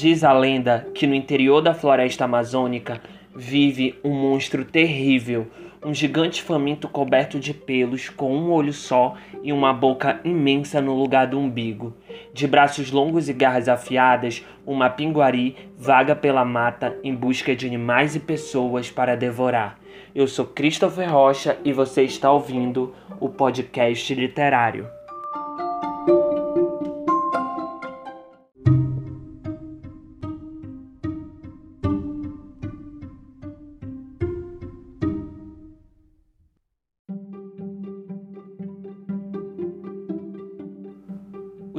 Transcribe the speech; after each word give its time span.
Diz 0.00 0.22
a 0.22 0.32
lenda 0.32 0.86
que 0.94 1.08
no 1.08 1.14
interior 1.16 1.60
da 1.60 1.74
floresta 1.74 2.24
amazônica 2.24 3.00
vive 3.34 3.98
um 4.04 4.12
monstro 4.12 4.64
terrível, 4.64 5.48
um 5.84 5.92
gigante 5.92 6.40
faminto 6.40 6.86
coberto 6.86 7.36
de 7.40 7.52
pelos, 7.52 8.08
com 8.08 8.32
um 8.32 8.52
olho 8.52 8.72
só 8.72 9.16
e 9.42 9.52
uma 9.52 9.72
boca 9.72 10.20
imensa 10.24 10.80
no 10.80 10.94
lugar 10.94 11.26
do 11.26 11.36
umbigo. 11.36 11.92
De 12.32 12.46
braços 12.46 12.92
longos 12.92 13.28
e 13.28 13.32
garras 13.32 13.68
afiadas, 13.68 14.46
uma 14.64 14.88
pinguari 14.88 15.56
vaga 15.76 16.14
pela 16.14 16.44
mata 16.44 16.96
em 17.02 17.12
busca 17.12 17.56
de 17.56 17.66
animais 17.66 18.14
e 18.14 18.20
pessoas 18.20 18.88
para 18.88 19.16
devorar. 19.16 19.80
Eu 20.14 20.28
sou 20.28 20.46
Christopher 20.46 21.12
Rocha 21.12 21.58
e 21.64 21.72
você 21.72 22.04
está 22.04 22.30
ouvindo 22.30 22.94
o 23.18 23.28
podcast 23.28 24.14
literário. 24.14 24.97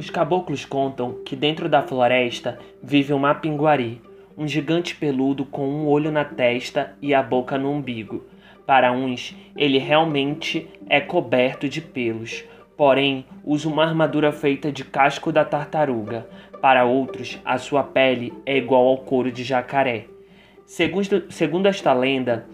Os 0.00 0.08
caboclos 0.08 0.64
contam 0.64 1.12
que 1.26 1.36
dentro 1.36 1.68
da 1.68 1.82
floresta 1.82 2.58
vive 2.82 3.12
um 3.12 3.18
mapinguari, 3.18 4.00
um 4.34 4.48
gigante 4.48 4.96
peludo 4.96 5.44
com 5.44 5.68
um 5.68 5.86
olho 5.86 6.10
na 6.10 6.24
testa 6.24 6.96
e 7.02 7.12
a 7.12 7.22
boca 7.22 7.58
no 7.58 7.70
umbigo. 7.70 8.24
Para 8.66 8.92
uns, 8.92 9.36
ele 9.54 9.76
realmente 9.76 10.66
é 10.88 11.02
coberto 11.02 11.68
de 11.68 11.82
pelos, 11.82 12.42
porém 12.78 13.26
usa 13.44 13.68
uma 13.68 13.84
armadura 13.84 14.32
feita 14.32 14.72
de 14.72 14.84
casco 14.84 15.30
da 15.30 15.44
tartaruga. 15.44 16.26
Para 16.62 16.86
outros, 16.86 17.38
a 17.44 17.58
sua 17.58 17.82
pele 17.82 18.32
é 18.46 18.56
igual 18.56 18.86
ao 18.86 18.96
couro 18.96 19.30
de 19.30 19.44
jacaré. 19.44 20.06
Segundo, 20.64 21.30
segundo 21.30 21.66
esta 21.66 21.92
lenda, 21.92 22.46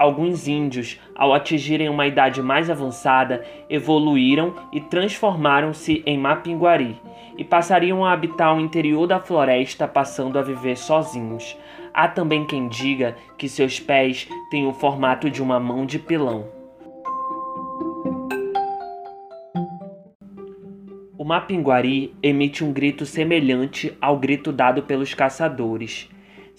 alguns 0.00 0.48
índios, 0.48 0.98
ao 1.14 1.34
atingirem 1.34 1.90
uma 1.90 2.06
idade 2.06 2.40
mais 2.40 2.70
avançada, 2.70 3.44
evoluíram 3.68 4.54
e 4.72 4.80
transformaram-se 4.80 6.02
em 6.06 6.16
mapinguari 6.16 6.98
e 7.36 7.44
passariam 7.44 8.02
a 8.02 8.10
habitar 8.10 8.56
o 8.56 8.60
interior 8.60 9.06
da 9.06 9.20
floresta, 9.20 9.86
passando 9.86 10.38
a 10.38 10.42
viver 10.42 10.78
sozinhos. 10.78 11.54
Há 11.92 12.08
também 12.08 12.46
quem 12.46 12.66
diga 12.66 13.14
que 13.36 13.46
seus 13.46 13.78
pés 13.78 14.26
têm 14.50 14.66
o 14.66 14.72
formato 14.72 15.28
de 15.28 15.42
uma 15.42 15.60
mão 15.60 15.84
de 15.84 15.98
pilão. 15.98 16.48
O 21.18 21.24
mapinguari 21.24 22.14
emite 22.22 22.64
um 22.64 22.72
grito 22.72 23.04
semelhante 23.04 23.92
ao 24.00 24.16
grito 24.16 24.50
dado 24.50 24.82
pelos 24.82 25.12
caçadores. 25.12 26.08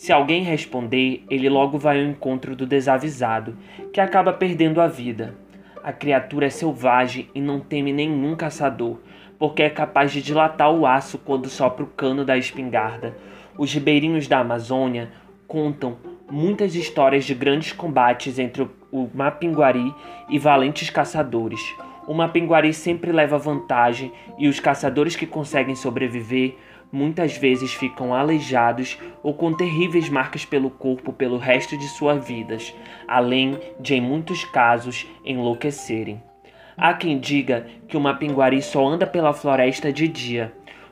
Se 0.01 0.11
alguém 0.11 0.41
responder, 0.41 1.23
ele 1.29 1.47
logo 1.47 1.77
vai 1.77 1.99
ao 1.99 2.09
encontro 2.09 2.55
do 2.55 2.65
desavisado, 2.65 3.55
que 3.93 4.01
acaba 4.01 4.33
perdendo 4.33 4.81
a 4.81 4.87
vida. 4.87 5.35
A 5.83 5.93
criatura 5.93 6.47
é 6.47 6.49
selvagem 6.49 7.29
e 7.35 7.39
não 7.39 7.59
teme 7.59 7.93
nenhum 7.93 8.35
caçador, 8.35 8.97
porque 9.37 9.61
é 9.61 9.69
capaz 9.69 10.11
de 10.11 10.19
dilatar 10.19 10.73
o 10.73 10.87
aço 10.87 11.19
quando 11.19 11.47
sopra 11.49 11.83
o 11.83 11.87
cano 11.87 12.25
da 12.25 12.35
espingarda. 12.35 13.15
Os 13.55 13.71
ribeirinhos 13.71 14.27
da 14.27 14.39
Amazônia 14.39 15.11
contam 15.47 15.99
muitas 16.27 16.73
histórias 16.73 17.23
de 17.23 17.35
grandes 17.35 17.71
combates 17.71 18.39
entre 18.39 18.67
o 18.91 19.07
Mapinguari 19.13 19.93
e 20.27 20.39
valentes 20.39 20.89
caçadores. 20.89 21.61
O 22.07 22.15
Mapinguari 22.15 22.73
sempre 22.73 23.11
leva 23.11 23.37
vantagem 23.37 24.11
e 24.39 24.47
os 24.47 24.59
caçadores 24.59 25.15
que 25.15 25.27
conseguem 25.27 25.75
sobreviver 25.75 26.57
muitas 26.91 27.37
vezes 27.37 27.73
ficam 27.73 28.13
aleijados 28.13 28.97
ou 29.23 29.33
com 29.33 29.53
terríveis 29.53 30.09
marcas 30.09 30.43
pelo 30.43 30.69
corpo 30.69 31.13
pelo 31.13 31.37
resto 31.37 31.77
de 31.77 31.87
suas 31.87 32.25
vidas, 32.25 32.73
além 33.07 33.57
de, 33.79 33.95
em 33.95 34.01
muitos 34.01 34.43
casos, 34.43 35.07
enlouquecerem. 35.23 36.21
Há 36.75 36.93
quem 36.93 37.19
diga 37.19 37.67
que 37.87 37.95
o 37.95 38.01
mapinguari 38.01 38.61
só 38.61 38.85
anda 38.87 39.05
pela 39.05 39.33
floresta 39.33 39.91
de 39.91 40.07
dia, 40.07 40.51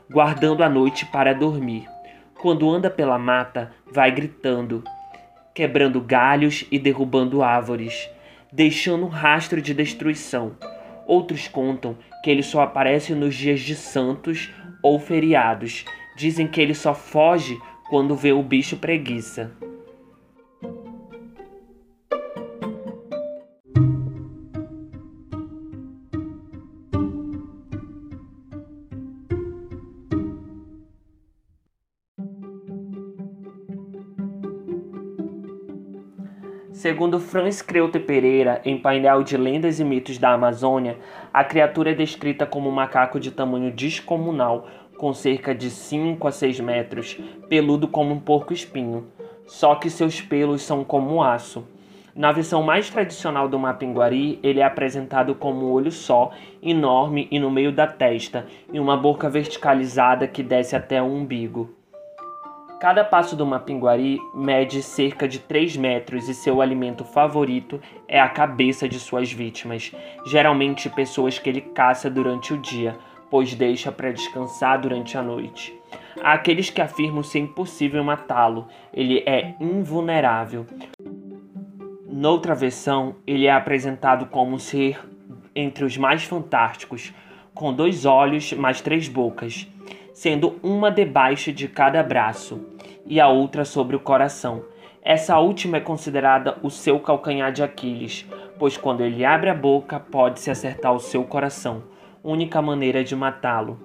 guardando 0.10 0.64
a 0.64 0.70
noite 0.70 1.06
para 1.06 1.34
dormir. 1.34 1.86
Quando 2.40 2.70
anda 2.70 2.90
pela 2.90 3.18
mata, 3.18 3.72
vai 3.92 4.12
gritando, 4.12 4.84
quebrando 5.54 6.00
galhos 6.00 6.66
e 6.72 6.80
derrubando 6.80 7.44
árvores, 7.44 8.10
deixando 8.52 9.06
um 9.06 9.10
rastro 9.10 9.62
de 9.62 9.74
destruição. 9.74 10.56
Outros 11.06 11.48
contam 11.48 11.98
que 12.24 12.30
ele 12.30 12.44
só 12.44 12.62
aparece 12.62 13.14
nos 13.14 13.36
dias 13.36 13.62
de 13.62 13.76
santos 13.76 14.50
ou 14.82 15.00
feriados. 15.00 15.86
Dizem 16.16 16.48
que 16.48 16.60
ele 16.60 16.74
só 16.74 16.94
foge 16.94 17.58
quando 17.90 18.16
vê 18.16 18.32
o 18.32 18.44
bicho 18.44 18.78
preguiça. 18.78 19.52
Segundo 36.80 37.20
Franz 37.20 37.62
Kreuter 37.62 38.06
Pereira, 38.06 38.62
em 38.64 38.78
painel 38.78 39.22
de 39.22 39.36
lendas 39.36 39.82
e 39.82 39.84
mitos 39.84 40.18
da 40.18 40.32
Amazônia, 40.32 40.98
a 41.34 41.44
criatura 41.44 41.92
é 41.92 41.94
descrita 41.94 42.46
como 42.46 42.70
um 42.70 42.72
macaco 42.72 43.20
de 43.20 43.32
tamanho 43.32 43.70
descomunal, 43.70 44.66
com 44.98 45.14
cerca 45.14 45.54
de 45.54 45.70
5 45.70 46.26
a 46.26 46.32
6 46.32 46.62
metros, 46.62 47.20
peludo 47.50 47.86
como 47.86 48.14
um 48.14 48.20
porco-espinho, 48.22 49.08
só 49.46 49.76
que 49.76 49.90
seus 49.90 50.22
pelos 50.22 50.62
são 50.62 50.86
como 50.86 51.22
aço. 51.22 51.68
Na 52.16 52.32
versão 52.32 52.64
mais 52.64 52.90
tradicional 52.90 53.50
do 53.50 53.60
Mapinguari, 53.60 54.40
ele 54.42 54.62
é 54.62 54.64
apresentado 54.64 55.36
como 55.36 55.68
um 55.68 55.72
olho 55.74 55.92
só, 55.92 56.32
enorme 56.64 57.28
e 57.30 57.40
no 57.40 57.52
meio 57.52 57.74
da 57.74 57.88
testa, 57.88 58.46
e 58.72 58.80
uma 58.80 58.96
boca 58.96 59.30
verticalizada 59.30 60.30
que 60.30 60.42
desce 60.42 60.78
até 60.78 61.02
o 61.02 61.08
umbigo. 61.08 61.78
Cada 62.80 63.04
passo 63.04 63.36
do 63.36 63.46
mapinguari 63.46 64.22
mede 64.34 64.82
cerca 64.82 65.28
de 65.28 65.40
3 65.40 65.76
metros 65.76 66.30
e 66.30 66.34
seu 66.34 66.62
alimento 66.62 67.04
favorito 67.04 67.82
é 68.08 68.18
a 68.18 68.30
cabeça 68.30 68.88
de 68.88 68.98
suas 68.98 69.30
vítimas, 69.30 69.92
geralmente 70.26 70.90
pessoas 70.90 71.38
que 71.38 71.50
ele 71.50 71.60
caça 71.60 72.10
durante 72.10 72.54
o 72.54 72.58
dia, 72.58 72.98
pois 73.30 73.54
deixa 73.54 73.92
para 73.92 74.14
descansar 74.14 74.80
durante 74.80 75.18
a 75.18 75.22
noite. 75.22 75.78
Há 76.24 76.32
aqueles 76.32 76.70
que 76.70 76.80
afirmam 76.80 77.22
ser 77.22 77.40
impossível 77.40 78.02
matá-lo, 78.02 78.70
ele 78.94 79.24
é 79.26 79.56
invulnerável. 79.60 80.66
Noutra 82.08 82.56
versão, 82.56 83.18
ele 83.28 83.46
é 83.46 83.52
apresentado 83.52 84.28
como 84.28 84.56
um 84.56 84.60
ser 84.60 84.98
entre 85.54 85.84
os 85.84 85.98
mais 85.98 86.24
fantásticos, 86.24 87.14
com 87.54 87.74
dois 87.74 88.06
olhos 88.06 88.54
mais 88.54 88.80
três 88.80 89.10
bocas 89.10 89.68
sendo 90.20 90.60
uma 90.62 90.92
debaixo 90.92 91.54
de 91.54 91.70
cada 91.70 92.04
braço 92.04 92.60
e 93.06 93.22
a 93.22 93.30
outra 93.30 93.64
sobre 93.64 93.96
o 93.96 94.02
coração. 94.02 94.66
Essa 95.02 95.40
última 95.40 95.78
é 95.78 95.80
considerada 95.80 96.58
o 96.62 96.70
seu 96.70 97.00
calcanhar 97.00 97.54
de 97.54 97.64
Aquiles, 97.64 98.28
pois 98.60 98.76
quando 98.76 99.00
ele 99.00 99.24
abre 99.24 99.50
a 99.50 99.54
boca 99.54 99.98
pode-se 99.98 100.52
acertar 100.52 100.94
o 100.94 101.00
seu 101.00 101.24
coração, 101.24 101.84
única 102.22 102.62
maneira 102.62 103.02
de 103.02 103.16
matá-lo. 103.16 103.80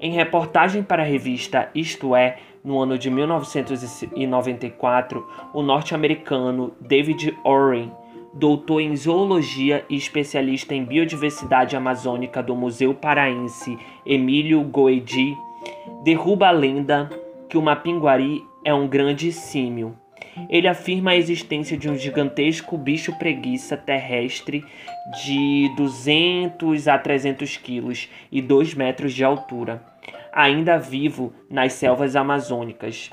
Em 0.00 0.12
reportagem 0.12 0.82
para 0.82 1.02
a 1.02 1.06
revista 1.06 1.68
Isto 1.74 2.16
É, 2.16 2.38
no 2.64 2.80
ano 2.80 2.96
de 2.96 3.10
1994, 3.10 5.28
o 5.52 5.60
norte-americano 5.60 6.72
David 6.80 7.38
Oren, 7.44 7.92
doutor 8.32 8.80
em 8.80 8.96
zoologia 8.96 9.84
e 9.90 9.96
especialista 9.96 10.74
em 10.74 10.86
biodiversidade 10.86 11.76
amazônica 11.76 12.42
do 12.42 12.56
Museu 12.56 12.94
Paraense 12.94 13.78
Emílio 14.06 14.62
Goedi, 14.62 15.36
derruba 16.02 16.48
a 16.48 16.50
lenda 16.50 17.10
que 17.48 17.56
o 17.56 17.62
mapinguari 17.62 18.42
é 18.64 18.74
um 18.74 18.86
grande 18.86 19.32
símio. 19.32 19.96
Ele 20.48 20.68
afirma 20.68 21.12
a 21.12 21.16
existência 21.16 21.76
de 21.76 21.88
um 21.88 21.96
gigantesco 21.96 22.76
bicho 22.76 23.16
preguiça 23.18 23.76
terrestre 23.76 24.64
de 25.24 25.70
200 25.76 26.88
a 26.88 26.98
300 26.98 27.56
quilos 27.56 28.08
e 28.30 28.42
2 28.42 28.74
metros 28.74 29.14
de 29.14 29.24
altura, 29.24 29.82
ainda 30.32 30.78
vivo 30.78 31.32
nas 31.50 31.72
selvas 31.72 32.16
amazônicas, 32.16 33.10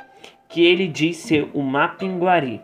que 0.49 0.65
ele 0.65 0.88
diz 0.88 1.17
ser 1.17 1.49
o 1.53 1.61
mapinguari. 1.61 2.61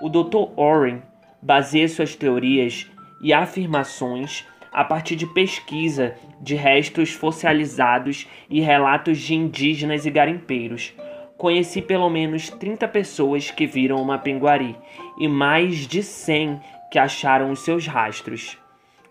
O 0.00 0.08
Dr. 0.08 0.52
Oren 0.56 1.02
baseia 1.40 1.88
suas 1.88 2.14
teorias 2.14 2.90
e 3.22 3.32
afirmações 3.32 4.46
a 4.72 4.82
partir 4.82 5.16
de 5.16 5.26
pesquisa 5.26 6.14
de 6.40 6.54
restos 6.54 7.12
fossilizados 7.12 8.26
e 8.48 8.60
relatos 8.60 9.18
de 9.18 9.34
indígenas 9.34 10.06
e 10.06 10.10
garimpeiros. 10.10 10.94
Conheci 11.36 11.82
pelo 11.82 12.08
menos 12.08 12.48
30 12.48 12.88
pessoas 12.88 13.50
que 13.50 13.66
viram 13.66 13.96
uma 13.96 14.18
pinguari 14.18 14.76
e 15.18 15.28
mais 15.28 15.86
de 15.86 16.02
100 16.02 16.60
que 16.90 16.98
acharam 16.98 17.50
os 17.50 17.60
seus 17.60 17.86
rastros. 17.86 18.56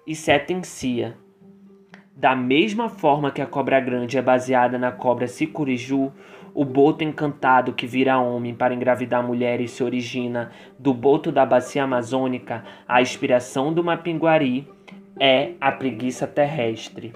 E 0.08 0.16
sentencia. 0.16 1.18
Da 2.16 2.36
mesma 2.36 2.90
forma 2.90 3.32
que 3.32 3.42
a 3.42 3.46
cobra 3.46 3.80
grande 3.80 4.18
é 4.18 4.22
baseada 4.22 4.78
na 4.78 4.92
cobra 4.92 5.28
sicuriju, 5.28 6.12
O 6.54 6.66
boto 6.66 7.02
encantado 7.02 7.72
que 7.72 7.88
vira 7.88 8.20
homem 8.20 8.54
para 8.54 8.74
engravidar 8.74 9.26
mulher 9.26 9.62
e 9.62 9.70
se 9.70 9.82
origina 9.84 10.52
do 10.78 10.94
boto 10.94 11.32
da 11.32 11.46
bacia 11.46 11.86
amazônica, 11.86 12.64
a 12.86 13.02
inspiração 13.02 13.74
do 13.74 13.82
mapinguari 13.82 14.68
é 15.20 15.54
a 15.60 15.72
preguiça 15.72 16.26
terrestre. 16.28 17.14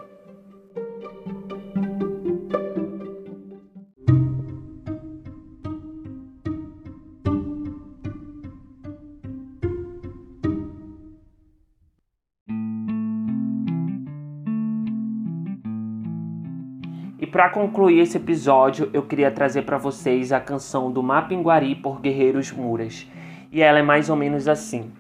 E 17.18 17.26
para 17.26 17.50
concluir 17.50 18.02
esse 18.02 18.18
episódio, 18.18 18.90
eu 18.94 19.02
queria 19.02 19.32
trazer 19.32 19.64
para 19.64 19.80
vocês 19.80 20.32
a 20.32 20.40
canção 20.40 20.92
do 20.92 21.02
Mapinguari 21.02 21.74
por 21.74 22.00
Guerreiros 22.00 22.52
Muras. 22.52 23.08
E 23.52 23.62
ela 23.62 23.80
é 23.80 23.82
mais 23.82 24.12
ou 24.12 24.16
menos 24.16 24.48
assim: 24.48 24.92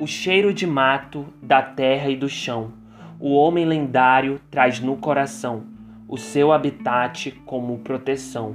O 0.00 0.06
cheiro 0.06 0.54
de 0.54 0.64
mato, 0.64 1.26
da 1.42 1.60
terra 1.60 2.08
e 2.08 2.14
do 2.14 2.28
chão, 2.28 2.72
o 3.18 3.34
homem 3.34 3.64
lendário 3.64 4.40
traz 4.48 4.78
no 4.78 4.96
coração 4.96 5.64
o 6.06 6.16
seu 6.16 6.52
habitat 6.52 7.32
como 7.44 7.80
proteção. 7.80 8.54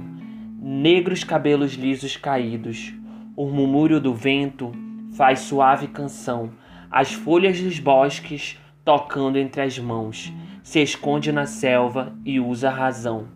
Negros 0.58 1.22
cabelos 1.22 1.74
lisos 1.74 2.16
caídos, 2.16 2.94
o 3.36 3.44
murmúrio 3.44 4.00
do 4.00 4.14
vento 4.14 4.72
faz 5.14 5.40
suave 5.40 5.88
canção, 5.88 6.50
as 6.90 7.12
folhas 7.12 7.60
dos 7.60 7.78
bosques 7.78 8.58
tocando 8.82 9.36
entre 9.36 9.60
as 9.60 9.78
mãos 9.78 10.32
se 10.62 10.80
esconde 10.80 11.30
na 11.30 11.44
selva 11.44 12.14
e 12.24 12.40
usa 12.40 12.70
a 12.70 12.74
razão. 12.74 13.28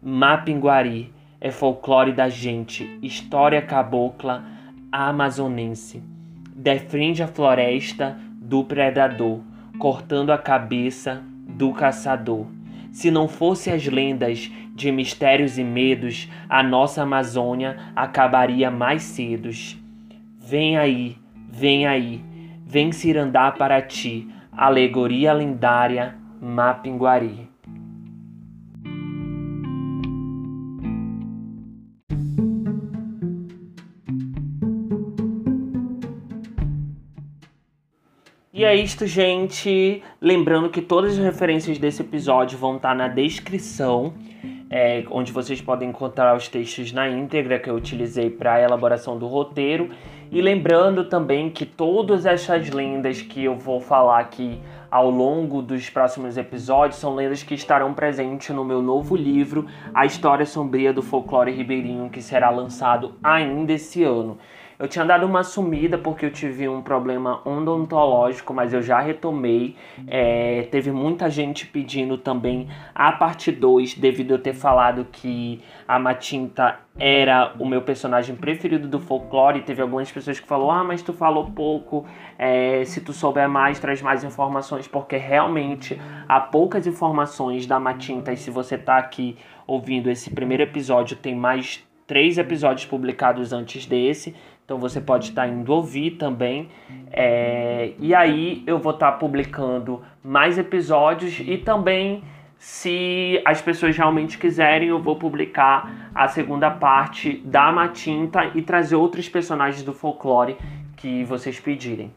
Mapinguari 0.00 1.12
é 1.40 1.50
folclore 1.50 2.12
da 2.12 2.28
gente, 2.28 2.96
história 3.02 3.60
cabocla 3.60 4.44
amazonense. 4.92 6.15
Defende 6.66 7.22
a 7.22 7.28
floresta 7.28 8.18
do 8.42 8.64
predador, 8.64 9.40
cortando 9.78 10.30
a 10.30 10.36
cabeça 10.36 11.22
do 11.46 11.72
caçador. 11.72 12.48
Se 12.90 13.08
não 13.08 13.28
fosse 13.28 13.70
as 13.70 13.86
lendas 13.86 14.50
de 14.74 14.90
mistérios 14.90 15.58
e 15.58 15.62
medos, 15.62 16.28
a 16.48 16.64
nossa 16.64 17.04
Amazônia 17.04 17.76
acabaria 17.94 18.68
mais 18.68 19.04
cedo. 19.04 19.48
Vem 20.40 20.76
aí, 20.76 21.16
vem 21.48 21.86
aí, 21.86 22.20
vem 22.66 22.90
Cirandá 22.90 23.52
para 23.52 23.80
ti, 23.80 24.26
alegoria 24.50 25.32
lendária 25.32 26.16
Mapinguari. 26.42 27.48
E 38.56 38.64
é 38.64 38.74
isto, 38.74 39.06
gente. 39.06 40.02
Lembrando 40.18 40.70
que 40.70 40.80
todas 40.80 41.12
as 41.12 41.18
referências 41.18 41.76
desse 41.76 42.00
episódio 42.00 42.56
vão 42.56 42.76
estar 42.76 42.94
na 42.94 43.06
descrição, 43.06 44.14
é, 44.70 45.04
onde 45.10 45.30
vocês 45.30 45.60
podem 45.60 45.90
encontrar 45.90 46.34
os 46.34 46.48
textos 46.48 46.90
na 46.90 47.06
íntegra 47.06 47.58
que 47.58 47.68
eu 47.68 47.74
utilizei 47.74 48.30
para 48.30 48.54
a 48.54 48.62
elaboração 48.62 49.18
do 49.18 49.26
roteiro. 49.26 49.90
E 50.32 50.40
lembrando 50.40 51.04
também 51.04 51.50
que 51.50 51.66
todas 51.66 52.24
essas 52.24 52.70
lendas 52.70 53.20
que 53.20 53.44
eu 53.44 53.56
vou 53.56 53.78
falar 53.78 54.20
aqui 54.20 54.58
ao 54.90 55.10
longo 55.10 55.60
dos 55.60 55.90
próximos 55.90 56.38
episódios 56.38 56.98
são 56.98 57.14
lendas 57.14 57.42
que 57.42 57.52
estarão 57.52 57.92
presentes 57.92 58.56
no 58.56 58.64
meu 58.64 58.80
novo 58.80 59.16
livro, 59.16 59.66
A 59.92 60.06
História 60.06 60.46
Sombria 60.46 60.94
do 60.94 61.02
Folclore 61.02 61.52
Ribeirinho, 61.52 62.08
que 62.08 62.22
será 62.22 62.48
lançado 62.48 63.16
ainda 63.22 63.74
esse 63.74 64.02
ano. 64.02 64.38
Eu 64.78 64.86
tinha 64.86 65.04
dado 65.04 65.24
uma 65.24 65.42
sumida 65.42 65.96
porque 65.96 66.26
eu 66.26 66.30
tive 66.30 66.68
um 66.68 66.82
problema 66.82 67.40
odontológico, 67.48 68.52
mas 68.52 68.74
eu 68.74 68.82
já 68.82 69.00
retomei. 69.00 69.74
É, 70.06 70.68
teve 70.70 70.92
muita 70.92 71.30
gente 71.30 71.66
pedindo 71.66 72.18
também 72.18 72.68
a 72.94 73.10
parte 73.12 73.50
2, 73.50 73.94
devido 73.94 74.32
eu 74.32 74.38
ter 74.38 74.52
falado 74.52 75.06
que 75.10 75.62
a 75.88 75.98
Matinta 75.98 76.78
era 76.98 77.54
o 77.58 77.66
meu 77.66 77.80
personagem 77.82 78.36
preferido 78.36 78.86
do 78.86 79.00
folclore. 79.00 79.62
Teve 79.62 79.80
algumas 79.80 80.12
pessoas 80.12 80.38
que 80.38 80.46
falaram: 80.46 80.70
Ah, 80.70 80.84
mas 80.84 81.00
tu 81.00 81.14
falou 81.14 81.50
pouco. 81.50 82.04
É, 82.38 82.84
se 82.84 83.00
tu 83.00 83.14
souber 83.14 83.48
mais, 83.48 83.78
traz 83.78 84.02
mais 84.02 84.24
informações, 84.24 84.86
porque 84.86 85.16
realmente 85.16 85.98
há 86.28 86.38
poucas 86.38 86.86
informações 86.86 87.66
da 87.66 87.80
Matinta. 87.80 88.30
E 88.30 88.36
se 88.36 88.50
você 88.50 88.76
tá 88.76 88.98
aqui 88.98 89.38
ouvindo 89.66 90.10
esse 90.10 90.30
primeiro 90.30 90.62
episódio, 90.62 91.16
tem 91.16 91.34
mais 91.34 91.82
três 92.06 92.38
episódios 92.38 92.86
publicados 92.86 93.52
antes 93.52 93.86
desse. 93.86 94.34
Então 94.64 94.78
você 94.78 95.00
pode 95.00 95.28
estar 95.28 95.46
indo 95.46 95.72
ouvir 95.72 96.12
também. 96.12 96.68
É, 97.10 97.92
e 97.98 98.14
aí 98.14 98.62
eu 98.66 98.78
vou 98.78 98.92
estar 98.92 99.12
publicando 99.12 100.02
mais 100.22 100.58
episódios 100.58 101.40
e 101.40 101.56
também, 101.58 102.24
se 102.58 103.40
as 103.44 103.62
pessoas 103.62 103.96
realmente 103.96 104.38
quiserem, 104.38 104.88
eu 104.88 105.00
vou 105.00 105.16
publicar 105.16 106.10
a 106.14 106.26
segunda 106.26 106.70
parte 106.70 107.40
da 107.44 107.70
Matinta 107.70 108.50
e 108.54 108.62
trazer 108.62 108.96
outros 108.96 109.28
personagens 109.28 109.82
do 109.82 109.92
folclore 109.92 110.56
que 110.96 111.22
vocês 111.24 111.60
pedirem. 111.60 112.12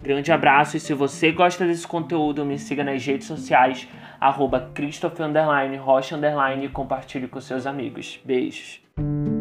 Grande 0.00 0.32
abraço 0.32 0.76
e 0.76 0.80
se 0.80 0.92
você 0.94 1.30
gosta 1.30 1.64
desse 1.64 1.86
conteúdo, 1.86 2.44
me 2.44 2.58
siga 2.58 2.82
nas 2.82 3.04
redes 3.04 3.26
sociais, 3.26 3.88
arroba 4.20 4.70
Christopher 4.74 5.28
Rocha 5.80 6.18
e 6.60 6.68
compartilhe 6.68 7.28
com 7.28 7.40
seus 7.40 7.66
amigos. 7.66 8.20
Beijos. 8.24 8.81
Thank 8.94 9.26
you 9.26 9.31